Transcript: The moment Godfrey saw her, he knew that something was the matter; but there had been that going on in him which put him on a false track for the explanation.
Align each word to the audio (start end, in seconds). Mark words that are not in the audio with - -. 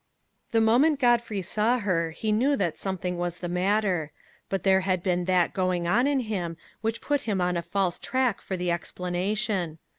The 0.49 0.61
moment 0.61 0.99
Godfrey 0.99 1.43
saw 1.43 1.77
her, 1.77 2.09
he 2.09 2.31
knew 2.31 2.55
that 2.55 2.79
something 2.79 3.19
was 3.19 3.37
the 3.37 3.47
matter; 3.47 4.11
but 4.49 4.63
there 4.63 4.81
had 4.81 5.03
been 5.03 5.25
that 5.25 5.53
going 5.53 5.87
on 5.87 6.07
in 6.07 6.21
him 6.21 6.57
which 6.81 7.01
put 7.01 7.21
him 7.29 7.39
on 7.39 7.55
a 7.55 7.61
false 7.61 7.99
track 7.99 8.41
for 8.41 8.57
the 8.57 8.71
explanation. 8.71 9.77